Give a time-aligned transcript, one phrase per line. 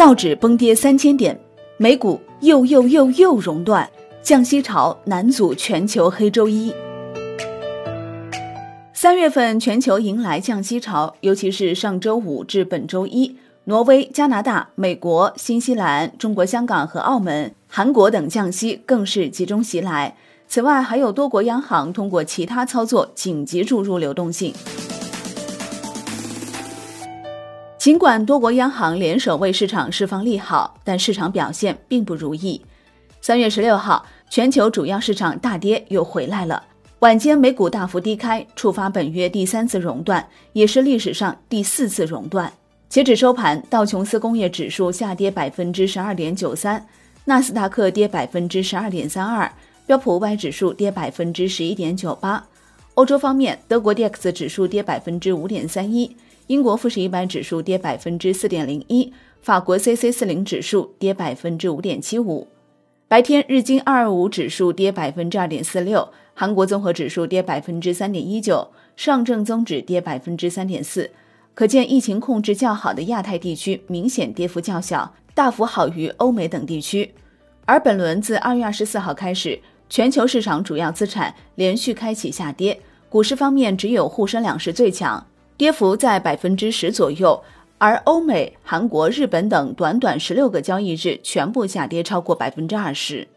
[0.00, 1.38] 道指崩跌三千点，
[1.76, 3.86] 美股又又又又熔断，
[4.22, 6.72] 降息潮难阻全球黑周一。
[8.94, 20.16] 三月份全球迎来降息潮，尤其是上周五至本周一，挪威、加拿大、美国、新西兰、中国香港和澳门、韩国等降息更是集中袭来。
[20.48, 24.54] 此外，还有多国央行通过其他操作紧急注入流动性。
[27.80, 32.60] 尽管多国央行联手为市场释放利好，但市场表现并不如意。
[33.22, 36.62] 三月十六号，全球主要市场大跌又回来了。
[36.98, 42.52] 晚间美股大幅低开，触发本月第三次熔断，也是历史上第四次熔断。
[42.90, 46.86] 截止收盘，道琼斯工业指数下跌百分之十二点九三，
[47.24, 49.50] 纳斯达克跌百分之十二点三二，
[49.86, 52.46] 标普五百指数跌百分之十一点九八。
[52.96, 56.14] 欧洲方面，德国 DAX 指数跌百分之五点三一，
[56.50, 62.48] 英国富时一百指数跌百分之四点零一，法国 C C 四零指数跌百分之五点七五。
[63.06, 66.08] 白天，日经二二五指数跌百分之二点四六。
[66.34, 68.66] 韩国综合指数跌百分之三点一九，
[68.96, 71.08] 上证综指跌百分之三点四，
[71.54, 77.14] 可见疫情控制较好的亚太地区明显跌幅较小，大幅好于欧美等地区。
[77.64, 85.24] 而本轮自二月二十四号开始，全球市场主要资产连续开启下跌，股市方面只有沪深两市最强，
[85.60, 87.38] 跌幅在百分之十左右，
[87.76, 93.28] 而欧美、韩国、日本等短短十六个交易日全部下跌超过百分之二十。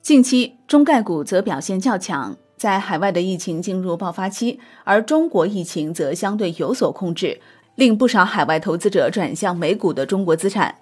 [0.00, 2.36] 近期中概股则表现较强。
[2.56, 7.40] 在海外的疫情进入爆发期，而中国疫情则相对有所控制，
[7.74, 10.72] 令不少海外投资者转向美股的中国资产。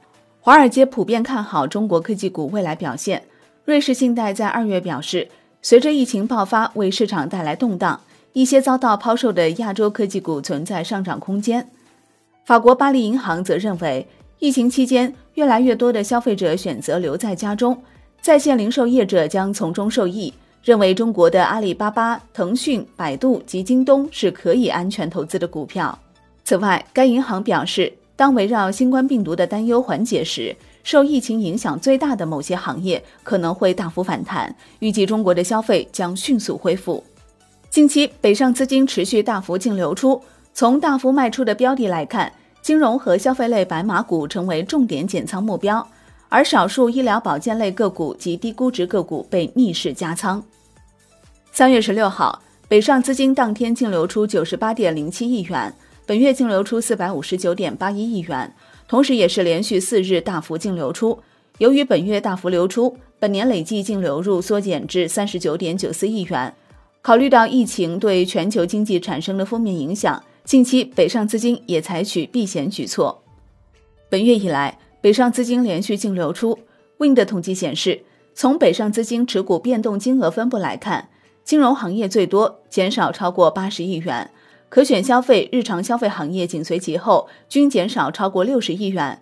[0.40, 3.22] 华尔街普遍看好中国科技股未来表现。
[3.64, 5.26] 瑞士信贷在二月表示，
[5.62, 7.98] 随着疫情爆发为市场带来动荡，
[8.32, 11.68] 一些遭到抛售的亚洲科技股存在上涨空间。
[12.44, 14.06] 法国巴黎银行则认为，
[14.38, 17.80] 疫情期间越来越多的消费者选择留在家中，
[18.20, 20.32] 在线零售业者将从中受益。
[20.64, 25.98] 认为中国的阿里巴巴、腾讯、百度及京东是可以安全投资的股票。
[26.44, 30.54] 此外，该银行表示，当围绕新冠病毒的担忧缓解时，
[30.84, 37.02] 受疫情影响最大的某些行业可能会大幅反弹，预计中国的消费将迅速恢复。
[37.72, 40.22] 近期，北上资金持续大幅净流出，
[40.52, 45.88] 从大幅卖出的标的来看，金融和消费类白马股成为重点减仓目标。
[46.28, 50.44] 而少数医疗保健类个股及低估值个股被逆势加仓。
[51.50, 58.54] 三月十六号，北上资金当天净流出九十八点零七亿元，本月净流出四百五十九点八一亿元，
[58.86, 61.18] 同时也是连续四日大幅净流出。
[61.56, 66.54] 由于本月大幅流出，本年累计净流入缩减至三十九点九四亿元。
[67.02, 73.24] 考虑到疫情对全球经济产生的负面影响，近期北上资金也采取避险举措。
[74.08, 76.56] 本月以来，北上资金连续净流出
[76.98, 78.02] ，Wind 统计显示，
[78.36, 81.08] 从北上资金持股变动金额分布来看，
[81.42, 84.28] 金融行业最多，减少超过八十亿元；
[84.68, 89.20] 可选消费、日常消费行业紧随其后，均减少超过六十亿元。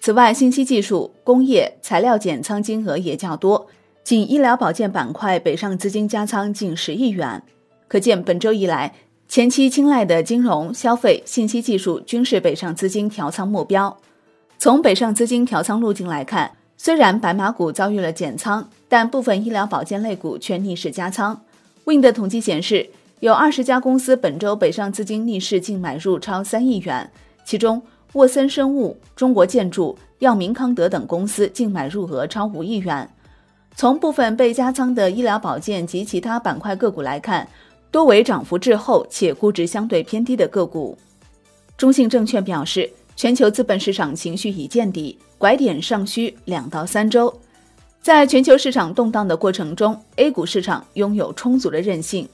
[0.00, 3.68] 此外，信息技术、工业、材料减仓金额也较多，
[4.02, 7.42] 仅医疗保健板块北上资金加仓近十亿元。
[7.86, 8.94] 可见，本周以来，
[9.28, 13.96] 前期青睐的金融、消费、信息技术均是北上资金调仓目标。
[14.58, 21.40] 从北上资金调仓路径来看，虽然白马股遭遇了减仓，但部分医疗保健类股却逆势加仓。
[21.84, 22.88] Wind 统计显示，
[23.20, 27.10] 有二十家公司本周北上资金逆势净买入超三亿元，
[27.44, 27.80] 其中
[28.14, 33.08] 沃森生物、中国建筑、药明康德等公司净买入额超五亿元。
[33.74, 37.48] 从部分被加仓的医疗保健及其他板块个股来看，
[37.90, 40.96] 多为涨幅滞后且估值相对偏低的个股。
[41.76, 42.90] 中信证券表示。
[43.16, 47.30] 全球资本市场情绪已见底，拐点尚需两到三周。
[48.00, 52.26] 在全球市场动荡的过程中，A 股市场拥有充足的韧性。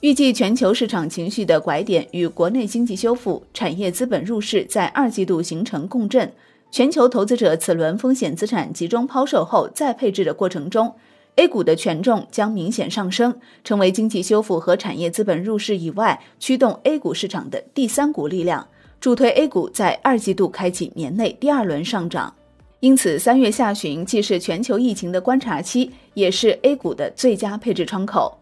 [0.00, 6.30] 预计全球市场情绪的拐点与国内经济修复、产业资本入市在二季度形成共振。
[6.70, 10.94] 全球投资者此轮风险资产集中抛售后再配置的过程中
[11.36, 18.66] ，A 股的权重将明显上升，成为经济修复和产业资本入市以外驱动 A 股市场的第三股力量。
[18.98, 22.34] 助推 A 股在二季度开启年内第二轮上涨，
[22.80, 28.38] 因此三月下旬既是全球疫情的观察期，也是 A 股的最佳配置窗口。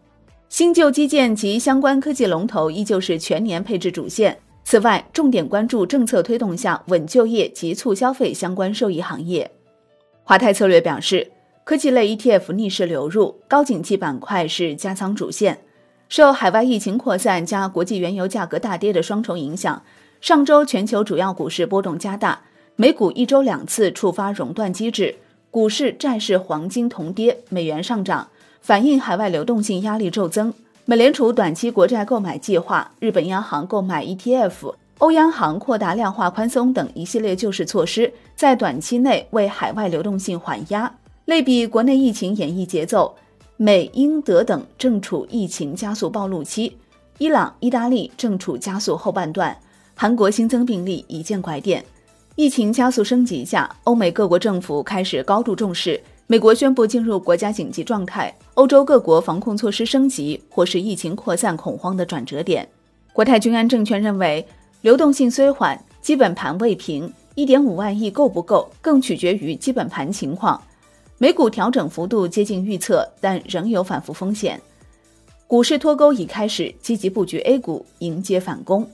[0.47, 4.39] 新旧基建及相关科技龙头依旧是全年配置主线。
[4.67, 9.49] 此外，重点关注政策推动下稳就业及促消费相关受益行业。
[10.23, 11.31] 华泰策略表示，
[11.63, 15.59] 科技类 ETF 逆势流入，高景气板块是加仓主线。
[16.09, 19.83] 受海外疫情扩散加国际原油价格大跌的双重影响。
[20.19, 22.41] 上周全球主要股市波动加大，
[22.75, 25.15] 美股一周两次触发熔断机制，
[25.51, 28.29] 股市、债市、黄金同跌，美元上涨，
[28.61, 30.51] 反映海外流动性压力骤增。
[30.87, 40.95] 美联储短期国债购买计划，日本央行购买 ETF，欧央行扩大量化宽松等一系列救市措施，在短期内为海外流动性缓压。
[41.25, 43.15] 类比国内疫情演绎节奏，
[43.57, 46.77] 美、英、德等正处疫情加速暴露期，
[47.17, 49.57] 伊朗、意大利正处加速后半段，
[49.95, 51.83] 韩国新增病例已见拐点。
[52.35, 55.99] 疫情加速升级下，欧美各国政府开始高度重视。
[56.27, 62.67] 美国宣布进入国家紧急状态，欧洲各国防控措施升级，或是疫情扩散恐慌的转折点。
[63.13, 64.43] 国泰君安证券认为，
[64.81, 70.59] 流动性虽缓，基本盘未平，一点五万亿够不够，更取决于基本盘情况。
[71.19, 74.59] 美股调整幅度接近预测，但仍有反复风险。
[75.45, 78.89] 股市脱钩已开始，积极布局 A 股，迎接反攻。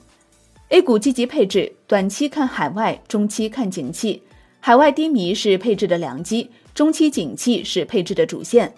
[0.68, 4.22] A 股积极配置，短期看海外，中期看景气。
[4.64, 8.72] 海外低迷是配置的良机，中期景气是配置的主线。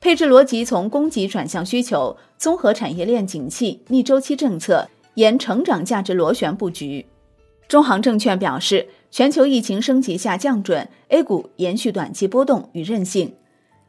[0.00, 7.04] 配置逻辑从供给转向需求，综合产业链景气、逆周期政策，沿成长价值螺旋布局。
[7.66, 13.34] 中航证券表示，全球疫情升级下降准，A 股延续短期波动与韧性。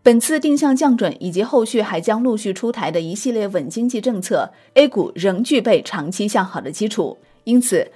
[0.02, 7.16] 本次定向降准以及后续还将陆续出台的一系列稳经济政策，A 股仍具备长期向好的基础。
[7.44, 7.88] 因此，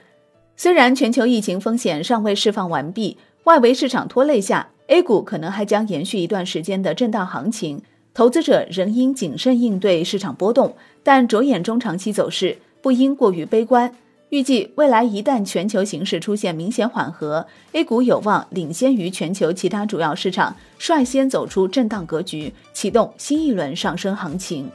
[0.56, 7.82] 虽然全球疫情风险尚未释放完毕，外围市场拖累下，A 股可能还将延续一段时间的震荡行情。
[8.14, 13.92] 投资者仍应谨慎应对市场波动，但着眼中长期走势，不应过于悲观。
[14.30, 24.70] 预计未来一旦全球形势出现明显缓和，A 股有望领先于全球其他主要市场，率先走出震荡格局，启动新一轮上升行情。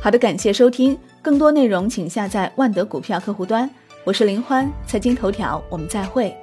[0.00, 0.96] 好的，感谢收听。
[1.20, 3.68] 更多内容请下载万德股票客户端，
[4.04, 6.34] 我是林欢，财经头条，我们再会。